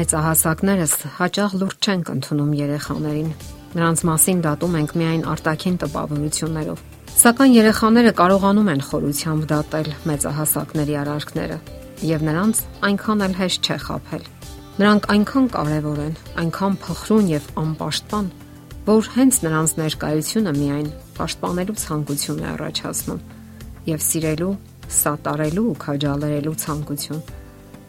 Մեծահասակներս 0.00 0.92
հաճախ 1.18 1.54
լուրջ 1.60 1.86
չենք 1.90 2.10
ընդունում 2.10 2.52
երեխաներին։ 2.56 3.32
Նրանց 3.76 4.02
մասին 4.08 4.38
դատում 4.46 4.76
ենք 4.80 4.92
միայն 4.96 5.24
արտաքին 5.28 5.74
տպավորություններով։ 5.82 6.78
Սակայն 7.20 7.56
երեխաները 7.56 8.12
կարողանում 8.20 8.70
են 8.72 8.80
խորությամբ 8.86 9.44
դատել 9.50 9.90
մեծահասակների 10.08 10.94
արարքները, 11.00 11.58
եւ 12.10 12.24
նրանց 12.30 12.62
այնքան 12.88 13.24
էլ 13.26 13.34
հեշտ 13.40 13.68
չէ 13.68 13.76
խაფել։ 13.84 14.24
Նրանք 14.80 15.10
այնքան 15.12 15.50
կարևոր 15.60 16.00
են, 16.00 16.14
այնքան 16.40 16.78
փխրուն 16.80 17.28
եւ 17.34 17.50
անպաշտպան, 17.60 18.30
որ 18.88 19.10
հենց 19.20 19.40
նրանց 19.44 19.74
ներկայությունը 19.84 20.54
միայն 20.60 20.88
պաշտպանելու 21.20 21.78
ցանկություն 21.84 22.40
է 22.40 22.48
առաջացնում 22.56 23.20
եւ 23.90 24.00
սիրելու, 24.08 24.54
սատարելու 25.00 25.68
ու 25.70 25.78
քաջալերելու 25.84 26.56
ցանկություն 26.64 27.22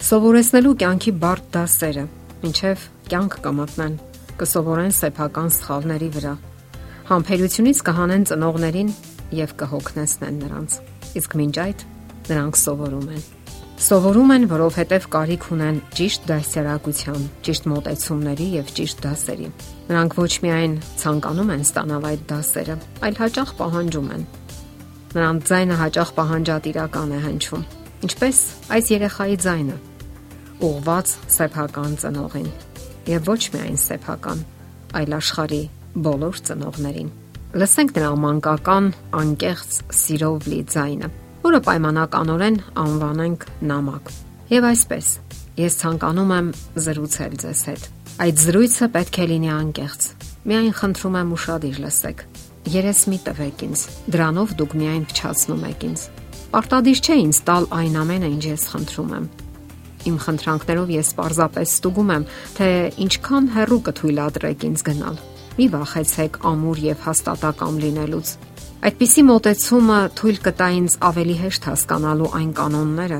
Սովորեցնելու 0.01 0.71
կյանքի 0.81 1.11
բարդ 1.21 1.49
դասերը, 1.53 2.03
ինչև 2.47 2.85
կյանք 3.11 3.35
կմտնեն, 3.45 3.97
կսովորեն 4.39 4.93
սեփական 4.97 5.51
սխալների 5.53 6.07
վրա։ 6.15 6.31
Համբերությունից 7.11 7.81
կհանեն 7.85 8.25
ծնողներին 8.31 8.89
եւ 9.37 9.53
կհոգնեցնեն 9.61 10.39
նրանց։ 10.41 10.77
Իսկ 11.21 11.35
մինչ 11.41 11.53
այդ 11.65 11.83
նրանք 12.31 12.57
սովորում 12.61 13.11
են։ 13.13 13.21
Սովորում 13.81 14.33
են, 14.37 14.47
որովհետև 14.49 15.05
կարիք 15.13 15.45
ունեն 15.53 15.77
ճիշտ 16.01 16.25
դասերակցության, 16.31 17.21
ճիշտ 17.45 17.69
մոտեցումների 17.69 18.47
եւ 18.57 18.73
ճիշտ 18.81 19.05
դասերի։ 19.05 19.47
Նրանք 19.91 20.17
ոչ 20.17 20.33
միայն 20.47 20.75
ցանկանում 21.01 21.53
են 21.53 21.63
ստանալ 21.69 22.09
այդ 22.09 22.25
դասերը, 22.33 22.79
այլ 23.05 23.21
հաճախ 23.21 23.53
պահանջում 23.61 24.11
են։ 24.17 24.25
Նրանց 25.11 25.47
ձայնը 25.51 25.79
հաճախ 25.85 26.13
պահանջատիրական 26.17 27.15
է 27.17 27.21
հնչում։ 27.25 27.69
Ինչպես 28.01 28.37
այս 28.73 28.87
երեխայի 28.91 29.35
ձայնը, 29.45 29.75
ուղված 30.61 31.11
սեփական 31.33 31.95
ծնողին 32.01 32.49
եւ 33.09 33.29
ոչ 33.31 33.41
միայն 33.55 33.79
սեփական, 33.81 34.43
այլ 34.99 35.15
աշխարի 35.17 35.61
բոլոր 36.05 36.41
ծնողներին։ 36.47 37.09
Լսենք 37.61 37.93
նրա 37.97 38.11
մանկական 38.23 38.89
անկեղծ 39.21 39.79
սիրով 40.01 40.47
լի 40.51 40.59
ձայնը, 40.75 41.09
որը 41.41 41.61
պայմանականորեն 41.67 42.59
անվանենք 42.85 43.47
նամակ։ 43.71 44.13
Եվ 44.51 44.67
այսպես, 44.71 45.09
ես 45.61 45.77
ցանկանում 45.81 46.33
եմ 46.37 46.53
զրուցել 46.85 47.35
ձեզ 47.41 47.63
հետ։ 47.71 47.89
Այդ 48.21 48.41
զրույցը 48.45 48.87
պետք 48.95 49.17
է 49.17 49.25
լինի 49.31 49.51
անկեղծ։ 49.57 50.07
Միայն 50.51 50.73
խնդրում 50.77 51.15
եմ 51.21 51.35
ուրախadir 51.35 51.77
լսեք։ 51.81 52.25
Երես 52.71 52.99
մի 53.09 53.19
տվեք 53.25 53.63
ինձ։ 53.65 53.85
Դրանով 54.13 54.51
դուք 54.61 54.73
միայն 54.81 55.05
փչացնում 55.11 55.63
եք 55.71 55.85
ինձ։ 55.89 56.03
Պարտադիր 56.51 56.99
չէ 57.01 57.15
ինձ 57.25 57.39
տալ 57.47 57.67
այն 57.81 57.95
ամենը, 58.01 58.29
ինչ 58.35 58.43
ես 58.51 58.65
խնդրում 58.71 59.15
եմ։ 59.17 59.25
Իմ 60.01 60.15
խնդրանքներով 60.25 60.91
ես 60.95 61.09
պարզապես 61.17 61.73
ստուգում 61.77 62.11
եմ, 62.15 62.23
թե 62.57 62.69
ինչքան 63.05 63.49
հեռու 63.55 63.81
կթույլատրեք 63.87 64.63
ինձ 64.71 64.83
գնալ։ 64.87 65.19
Մի 65.51 65.65
վախեցեք 65.75 66.39
ամուր 66.51 66.81
եւ 66.81 67.03
հաստատակամ 67.05 67.75
լինելուց։ 67.81 68.31
Այդպիսի 68.81 69.23
մոտեցումը 69.29 69.97
թույլ 70.17 70.37
կտա 70.47 70.69
ինձ 70.81 70.93
ավելի 71.05 71.35
հեշտ 71.41 71.67
հասկանալու 71.69 72.29
այն 72.39 72.51
կանոնները, 72.57 73.19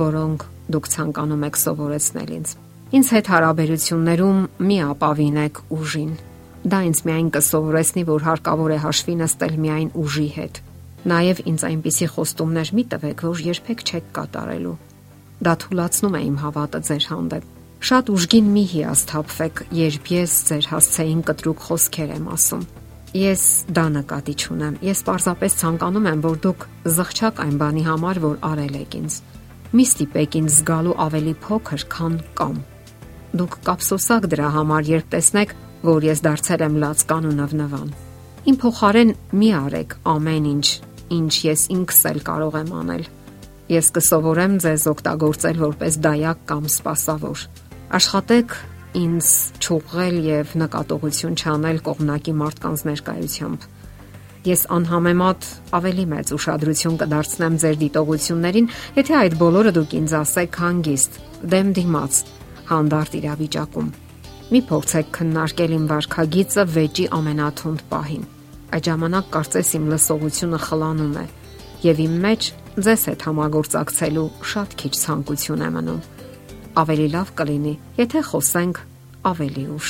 որոնք 0.00 0.44
դուք 0.76 0.90
ցանկանում 0.94 1.46
եք 1.48 1.56
սովորեցնել 1.60 2.34
ինձ։ 2.36 2.52
Ինձ 3.00 3.12
հետ 3.16 3.30
հարաբերություններում 3.30 4.42
մի 4.66 4.76
ապավինեք 4.90 5.62
ուժին։ 5.78 6.12
Դա 6.60 6.80
ինձ 6.90 7.02
միայն 7.08 7.32
կսովորեցնի, 7.38 8.04
որ 8.10 8.26
հարկավոր 8.28 8.76
է 8.76 8.78
հաշվի 8.84 9.16
նստել 9.24 9.56
միայն 9.64 9.90
ուժի 10.04 10.28
հետ։ 10.36 10.62
Նաև 11.00 11.42
ինձ 11.48 11.66
այնպիսի 11.70 12.12
խոստումներ 12.18 12.76
մի 12.76 12.84
տվեք, 12.92 13.26
որ 13.30 13.44
երբեք 13.46 13.84
չեք 13.88 14.14
կատարելու 14.20 14.76
Դա 15.40 15.54
թույլաtsնում 15.56 16.16
է 16.18 16.20
իմ 16.26 16.36
հավատը 16.40 16.78
ձեր 16.84 17.04
հանդեպ։ 17.10 17.44
Շատ 17.80 18.10
ուժգին 18.12 18.48
մի 18.52 18.62
հիասթափվեք, 18.70 19.60
երբ 19.72 20.08
ես 20.12 20.32
ձեր 20.50 20.66
հասցեին 20.68 21.20
կտրուկ 21.30 21.62
խոսքեր 21.64 22.10
եմ 22.12 22.26
ասում։ 22.34 22.64
Ես 23.16 23.44
դա 23.72 23.84
նկատի 23.94 24.34
չունեմ։ 24.36 24.74
Ես 24.84 25.00
պարզապես 25.06 25.56
ցանկանում 25.60 26.08
եմ, 26.10 26.20
որ 26.26 26.36
դուք 26.44 26.66
զղջակ 26.96 27.40
այն 27.40 27.56
բանի 27.62 27.84
համար, 27.88 28.20
որ 28.20 28.36
արել 28.50 28.76
եք 28.80 28.96
ինձ։ 29.00 29.16
Մի 29.70 29.86
ստիպեք 29.88 30.36
ինձ 30.40 30.52
զգալու 30.60 30.98
ավելի 31.08 31.34
փոքր, 31.40 31.86
քան 31.94 32.14
կամ։ 32.36 32.60
Դուք 33.40 33.56
կապսոսակ 33.70 34.28
դրա 34.34 34.50
համար, 34.60 34.90
երբ 34.90 35.08
տեսնեք, 35.14 35.56
որ 35.88 36.06
ես 36.10 36.22
դարձել 36.28 36.66
եմ 36.68 36.76
լացկան 36.84 37.30
ու 37.30 37.34
նվնվան։ 37.40 37.88
Իմ 38.50 38.60
փոխարեն 38.60 39.14
մի 39.40 39.50
արեք 39.60 39.96
ամեն 40.10 40.50
ինչ, 40.50 40.66
ինչ 41.16 41.34
ես 41.48 41.64
ինքս 41.80 42.00
էլ 42.10 42.22
կարող 42.28 42.60
եմ 42.60 42.76
անել 42.80 43.08
Ես 43.70 43.88
կսովորեմ 43.94 44.54
ձեզ 44.64 44.84
օգտագործել 44.90 45.58
որպես 45.60 45.96
դայակ 46.02 46.38
կամ 46.50 46.64
սпасավոր։ 46.74 47.42
Աշխատեք 48.00 48.54
ինձ 48.98 49.28
ճուղել 49.62 50.16
եւ 50.26 50.54
նկատողություն 50.58 51.36
չանել 51.38 51.78
կողմնակի 51.86 52.34
մարդկանց 52.40 52.82
ներկայությամբ։ 52.88 53.66
Ես 54.50 54.64
անհամեմատ 54.74 55.48
ավելի 55.78 56.06
մեծ 56.10 56.32
ուշադրություն 56.34 56.98
կդարձնեմ 57.04 57.58
ձեր 57.62 57.76
դիտողություններին, 57.84 58.68
եթե 58.98 59.14
այդ 59.20 59.36
բոլորը 59.44 59.72
դուք 59.78 59.94
ինձ 60.00 60.14
ասեք 60.18 60.58
հանգիստ, 60.64 61.18
դեմ 61.54 61.74
դիմաց, 61.78 62.20
հանդարտ 62.70 63.18
իրավիճակում։ 63.20 63.92
Մի 64.50 64.60
փորձեք 64.70 65.12
քննարկել 65.14 65.76
իմ 65.78 65.84
վարքագիծը 65.90 66.64
վեճի 66.74 67.04
ամենաթունդ 67.20 67.84
պահին։ 67.90 68.24
Այդ 68.70 68.90
ժամանակ 68.90 69.30
կարծես 69.36 69.70
իմ 69.78 69.86
լսողությունը 69.94 70.60
խլանում 70.66 71.14
է 71.20 71.24
եւ 71.80 72.00
իմ 72.06 72.16
մեջ 72.24 72.50
ձեզ 72.78 73.04
հետ 73.10 73.24
համագործակցելու 73.26 74.28
շատ 74.46 74.74
քիչ 74.78 74.90
ցանկություն 74.94 75.64
է 75.66 75.70
մնում։ 75.74 75.98
Ավելի 76.80 77.06
լավ 77.14 77.32
կլինի, 77.40 77.72
եթե 77.98 78.22
խոսենք 78.30 78.80
ավելի 79.30 79.64
ուշ։ 79.74 79.88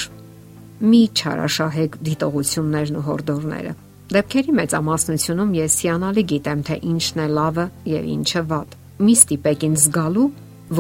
Մի 0.81 1.03
չարաշահեք 1.21 1.99
դիտողություններն 2.09 2.99
ու 3.01 3.05
հորդորները։ 3.11 3.75
Դեպքերի 4.17 4.57
մեծամասնությունում 4.61 5.53
ես 5.61 5.77
հիանալի 5.85 6.25
գիտեմ, 6.33 6.65
թե 6.71 6.81
ինչն 6.91 7.21
է 7.21 7.29
լավը 7.37 7.67
եւ 7.93 8.11
ինչը 8.17 8.43
վատ։ 8.51 8.77
Մի 9.05 9.15
ստիպեք 9.21 9.69
ինձ 9.69 9.85
զգալու, 9.85 10.29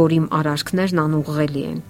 որ 0.00 0.16
իմ 0.16 0.26
արարքներն 0.40 1.04
անուղղելի 1.04 1.64
են։ 1.70 1.80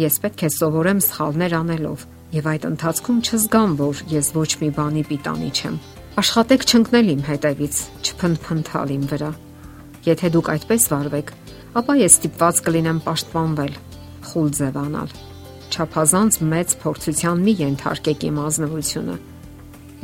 Ես 0.00 0.20
պետք 0.24 0.46
է 0.48 0.52
սովորեմ 0.56 1.06
սխալներ 1.12 1.56
անելով 1.60 2.10
եւ 2.32 2.52
այդ 2.56 2.68
ընթացքում 2.72 3.24
չզգամ, 3.28 3.80
որ 3.84 4.04
ես 4.16 4.36
ոչ 4.40 4.50
մի 4.64 4.76
բանի 4.80 5.10
պիտանի 5.12 5.50
չեմ 5.52 5.82
Աշխատեք 6.12 6.64
չընկնել 6.68 7.06
իմ 7.08 7.20
հետևից, 7.24 7.76
չփնփնթալ 8.04 8.90
իմ 8.92 9.04
վրա։ 9.08 9.28
Եթե 10.04 10.28
դուք 10.34 10.48
այդպես 10.52 10.84
վարվեք, 10.92 11.30
ապա 11.80 11.94
ես 11.96 12.16
ստիպված 12.18 12.58
կլինեմ 12.66 12.98
պաշտպանվել, 13.06 13.78
խուլ 14.28 14.50
ձևանալ։ 14.58 15.14
Չափազանց 15.72 16.36
մեծ 16.52 16.74
փորձության 16.82 17.40
մի 17.48 17.54
ենթարկեք 17.62 18.26
իմ 18.28 18.40
ազնվությունը։ 18.44 19.16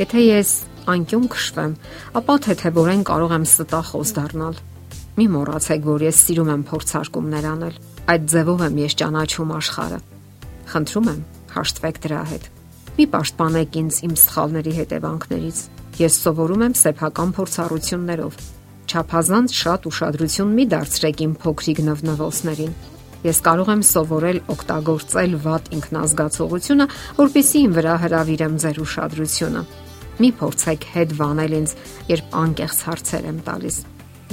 Եթե 0.00 0.22
ես 0.24 0.52
անկյուն 0.96 1.26
քշվեմ, 1.36 1.74
ապա 2.22 2.36
թեթևորեն 2.48 3.02
կարող 3.04 3.34
եմ 3.36 3.44
ստախոս 3.52 4.12
դառնալ։ 4.16 4.60
Մի 5.18 5.26
մոռացեք, 5.36 5.82
որ 5.92 6.06
ես 6.08 6.22
սիրում 6.24 6.52
եմ 6.56 6.62
փորձարկումներ 6.72 7.48
անել։ 7.52 7.80
Այդ 8.08 8.30
ձևով 8.32 8.64
եմ 8.64 8.80
ես 8.80 8.96
ճանաչում 9.02 9.52
աշխարհը։ 9.58 10.00
Խնդրում 10.72 11.10
եմ, 11.12 11.20
հաշտվեք 11.58 12.00
դրա 12.08 12.22
հետ։ 12.32 12.48
Մի 12.96 13.06
պաշտպանեք 13.12 13.76
ինձ 13.82 14.00
իմ 14.08 14.14
սխալների 14.24 14.72
հետևանքներից 14.78 15.60
Ես 15.98 16.16
սովորում 16.22 16.60
եմ 16.62 16.74
սեփական 16.78 17.30
փորձառություններով։ 17.34 18.34
Չափազանց 18.86 19.54
շատ 19.58 19.86
ուշադրություն 19.90 20.52
մի 20.54 20.66
դարձրեք 20.70 21.22
իմ 21.24 21.32
փոքրիկ 21.42 21.80
նվնվոցներին։ 21.88 22.76
Ես 23.26 23.40
կարող 23.48 23.72
եմ 23.74 23.82
սովորել 23.88 24.38
օգտագործել 24.54 25.34
վատ 25.42 25.70
ինքնազգացողությունը, 25.74 26.86
որpիսի 27.18 27.62
իմ 27.66 27.74
վրա 27.78 27.96
հravirեմ 28.04 28.54
ձեր 28.62 28.80
ուշադրությունը։ 28.86 29.64
Մի 30.22 30.30
փորձեք 30.38 30.88
հետ 30.94 31.18
վանել 31.18 31.58
ինձ, 31.58 31.74
երբ 32.14 32.38
անկեղծ 32.46 32.78
հարցեր 32.86 33.28
եմ 33.34 33.42
տալիս։ 33.50 33.82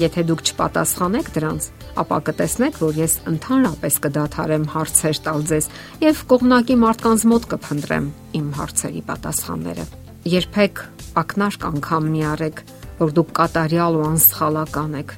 Եթե 0.05 0.21
դուք 0.29 0.41
չպատասխանեք 0.45 1.27
դրանց, 1.33 1.69
ապա 2.05 2.17
կտեսնեք, 2.29 2.81
որ 2.85 2.97
ես 3.01 3.13
ընդհանրապես 3.31 3.99
կդադարեմ 4.05 4.65
հարցեր 4.75 5.21
տալ 5.25 5.45
ձեզ 5.49 5.69
եւ 6.05 6.25
կողմնակի 6.35 6.81
մարդկանց 6.85 7.29
մոտ 7.31 7.53
կփնտրեմ 7.55 8.09
իմ 8.41 8.49
հարցերի 8.59 9.05
պատասխանները 9.09 10.04
երբեք 10.25 10.79
ակնարկ 11.21 11.65
անգամ 11.69 12.05
մի 12.09 12.21
արեք, 12.25 12.61
որ 12.97 13.11
դուք 13.13 13.31
կատարյալ 13.37 13.97
ու 13.99 14.05
անսխալական 14.09 14.95
եք։ 15.01 15.11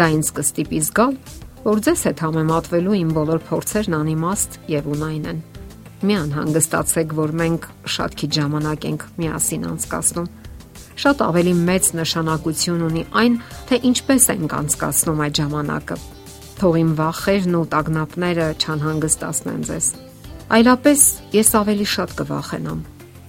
Դա 0.00 0.06
ինձ 0.16 0.30
կստիպի 0.38 0.80
զգալ, 0.86 1.16
որ 1.66 1.82
ձեզ 1.84 2.04
հետ 2.08 2.22
համեմատվելու 2.24 2.94
իմ 3.00 3.10
բոլոր 3.18 3.42
փորձերն 3.50 3.96
անիմաստ 4.00 4.56
եւ 4.72 4.88
ունայն 4.94 5.26
են։ 5.30 5.42
Մի 6.00 6.14
անհանգստացեք, 6.20 7.12
որ 7.20 7.34
մենք 7.40 7.66
շատ 7.94 8.16
քիչ 8.20 8.30
ժամանակ 8.38 8.86
ենք 8.90 9.04
միասին 9.20 9.66
անցկացնում։ 9.70 10.30
Շատ 11.00 11.22
ավելի 11.26 11.54
մեծ 11.68 11.90
նշանակություն 12.00 12.86
ունի 12.88 13.04
այն, 13.20 13.36
թե 13.68 13.80
ինչպես 13.90 14.24
ենք 14.40 14.56
անցկացնում 14.60 15.20
այդ 15.26 15.40
ժամանակը։ 15.40 15.98
Թող 16.60 16.80
իմ 16.80 16.90
վախերն 16.96 17.60
ու 17.60 17.66
տագնապները 17.76 18.48
չանհանգստացնեն 18.60 19.62
ձեզ։ 19.68 19.86
Այլապես 20.50 21.04
ես 21.36 21.52
ավելի 21.60 21.86
շատ 21.94 22.16
կվախենամ։ 22.20 22.80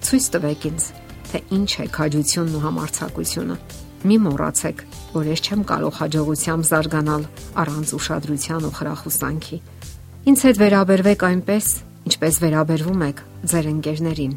Ցույց 0.02 0.24
տվեք 0.34 0.66
ինձ, 0.72 0.84
թե 1.30 1.38
ինչ 1.56 1.70
է 1.82 1.86
քաջությունն 1.96 2.56
ու 2.58 2.62
համարցակությունը։ 2.66 3.56
Մի 4.02 4.16
մոռացեք, 4.22 4.78
որ 5.12 5.28
ես 5.30 5.40
չեմ 5.46 5.60
կարող 5.70 5.98
հաջողությամբ 6.00 6.66
զարգանալ 6.72 7.26
առանց 7.62 7.92
ուշադրության 7.98 8.66
ու 8.66 8.74
խրախուսանքի։ 8.78 9.58
Ինձ 10.32 10.40
հետ 10.42 10.56
վերաբերվեք 10.62 11.22
այնպես, 11.28 11.66
ինչպես 12.10 12.34
վերաբերվում 12.42 13.04
եք 13.06 13.22
ձեր 13.52 13.68
ընկերներին։ 13.72 14.34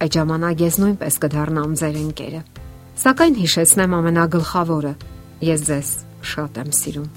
Այդ 0.00 0.16
ժամանակ 0.16 0.64
ես 0.64 0.76
նույնպես 0.80 1.14
կդառնամ 1.24 1.72
ձեր 1.80 1.96
ընկերը։ 2.00 2.40
Սակայն 3.00 3.34
հիշեցնեմ 3.40 3.96
ամենագլխավորը. 4.00 4.94
ես 5.40 5.60
ձեզ 5.68 5.90
շատ 6.20 6.58
եմ 6.60 6.70
սիրում։ 6.76 7.08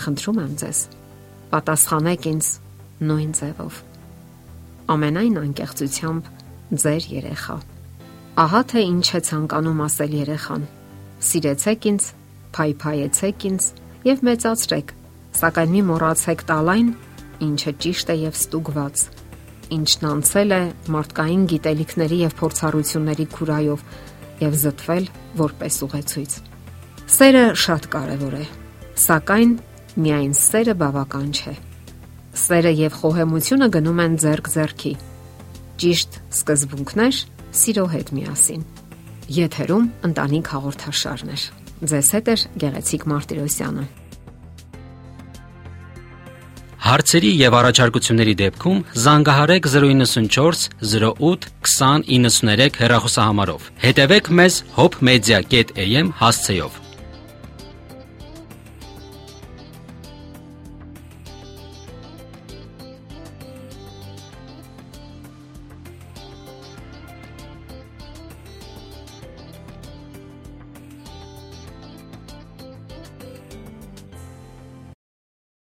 Խնդրում 0.00 0.40
եմ 0.40 0.52
ձեզ, 0.60 0.78
պատասխանեք 1.52 2.26
ինձ 2.30 2.48
նույն 3.08 3.32
ձևով։ 3.40 3.80
Ամենայն 4.92 5.36
անկեղծությամբ 5.40 6.24
ձեր 6.84 7.04
երեխա։ 7.20 7.56
Ահա 8.40 8.60
թե 8.72 8.82
ինչ 8.88 9.08
է 9.18 9.18
ցանկանում 9.26 9.80
ասել 9.84 10.12
երեխան։ 10.16 10.62
Սիրեցեք 11.28 11.86
ինձ, 11.90 12.04
փայփայեցեք 12.56 13.42
ինձ 13.50 13.64
եւ 14.06 14.20
մեծացրեք, 14.28 14.92
սակայն 15.36 15.72
մի 15.74 15.82
մոռացեք 15.90 16.44
տալ 16.48 16.70
այն, 16.72 16.86
ինչը 17.44 17.72
ճիշտ 17.84 18.12
է 18.14 18.16
եւ 18.20 18.38
ստուգված, 18.40 19.02
ինչն 19.76 20.06
անցել 20.10 20.54
է 20.56 20.60
մարդկային 20.94 21.42
գիտելիքների 21.52 22.20
եւ 22.20 22.36
փորձառությունների 22.40 23.26
քուրայով 23.34 23.84
եւ 24.40 24.56
զտվել 24.62 25.10
որպես 25.40 25.76
ուղեցույց։ 25.84 26.38
Սերը 27.20 27.44
շատ 27.60 27.90
կարեւոր 27.92 28.38
է, 28.40 28.46
սակայն 29.04 29.52
միայն 30.00 30.32
սերը 30.40 30.76
բավական 30.80 31.28
չէ։ 31.36 31.54
Սերը 32.40 32.72
եւ 32.78 32.96
խոհեմությունը 33.04 33.68
գնում 33.76 34.02
են 34.06 34.16
ձերք 34.24 34.50
ձերքի։ 34.56 34.94
Ճիշտ 35.80 36.18
սկզբունքներ 36.40 37.20
սիրո 37.50 37.86
հետ 37.94 38.12
միասին։ 38.16 38.66
Եթերում 39.30 39.86
ընտանիք 40.10 40.50
հաղորդաշարն 40.54 41.32
է։ 41.34 41.38
Ձեզ 41.90 42.10
հետ 42.16 42.28
է 42.30 42.36
Գեղեցիկ 42.62 43.06
Մարտիրոսյանը։ 43.10 43.86
Հարցերի 46.80 47.30
եւ 47.36 47.56
առաջարկությունների 47.60 48.34
դեպքում 48.40 48.78
զանգահարեք 49.04 49.66
094 49.70 50.70
08 50.90 51.48
2093 51.70 52.78
հեռախոսահամարով։ 52.82 53.66
Հետևեք 53.84 54.30
մեզ 54.40 54.60
hopmedia.am 54.80 56.14
հասցեով։ 56.22 56.89